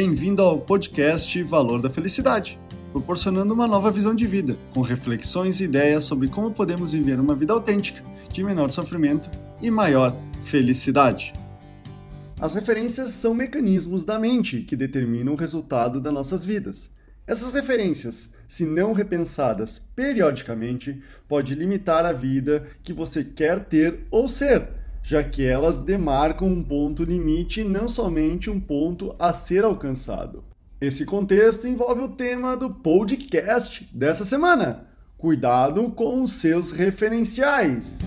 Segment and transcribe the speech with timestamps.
[0.00, 2.56] Bem-vindo ao podcast Valor da Felicidade,
[2.92, 7.34] proporcionando uma nova visão de vida, com reflexões e ideias sobre como podemos viver uma
[7.34, 8.00] vida autêntica,
[8.32, 9.28] de menor sofrimento
[9.60, 11.32] e maior felicidade.
[12.38, 16.92] As referências são mecanismos da mente que determinam o resultado das nossas vidas.
[17.26, 24.28] Essas referências, se não repensadas periodicamente, pode limitar a vida que você quer ter ou
[24.28, 24.77] ser,
[25.08, 30.44] já que elas demarcam um ponto limite e não somente um ponto a ser alcançado.
[30.78, 34.86] Esse contexto envolve o tema do podcast dessa semana.
[35.16, 38.00] Cuidado com os seus referenciais.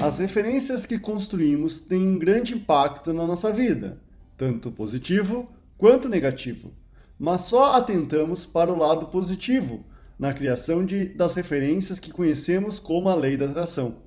[0.00, 3.98] As referências que construímos têm um grande impacto na nossa vida,
[4.34, 5.46] tanto positivo
[5.76, 6.72] quanto negativo.
[7.18, 9.84] Mas só atentamos para o lado positivo
[10.18, 14.02] na criação de, das referências que conhecemos como a lei da atração.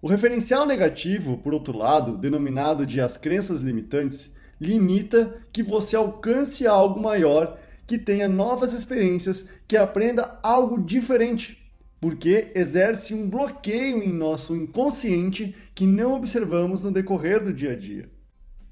[0.00, 6.66] O referencial negativo, por outro lado, denominado de as crenças limitantes, limita que você alcance
[6.66, 11.66] algo maior, que tenha novas experiências, que aprenda algo diferente
[12.00, 17.76] porque exerce um bloqueio em nosso inconsciente que não observamos no decorrer do dia a
[17.76, 18.08] dia.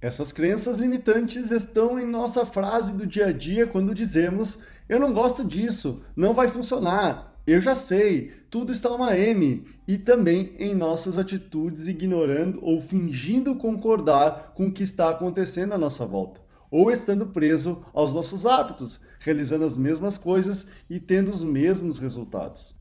[0.04, 5.14] Essas crenças limitantes estão em nossa frase do dia a dia quando dizemos: Eu não
[5.14, 10.74] gosto disso, não vai funcionar, eu já sei, tudo está uma M, e também em
[10.74, 16.38] nossas atitudes ignorando ou fingindo concordar com o que está acontecendo à nossa volta,
[16.70, 22.74] ou estando preso aos nossos hábitos, realizando as mesmas coisas e tendo os mesmos resultados.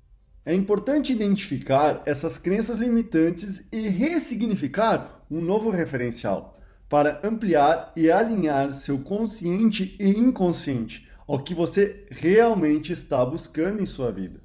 [0.46, 6.60] É importante identificar essas crenças limitantes e ressignificar um novo referencial
[6.94, 13.86] para ampliar e alinhar seu consciente e inconsciente ao que você realmente está buscando em
[13.88, 14.40] sua vida.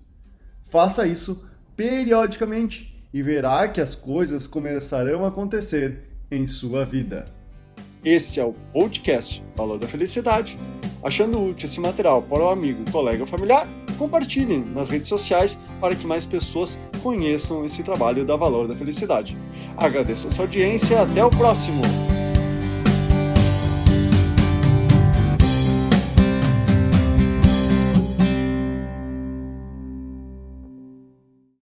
[0.62, 7.26] Faça isso periodicamente e verá que as coisas começarão a acontecer em sua vida.
[8.02, 10.56] Esse é o podcast Valor da Felicidade.
[11.04, 15.94] Achando útil esse material para o amigo, colega ou familiar, compartilhem nas redes sociais para
[15.94, 19.36] que mais pessoas conheçam esse trabalho da Valor da Felicidade.
[19.76, 21.82] Agradeço a sua audiência e até o próximo!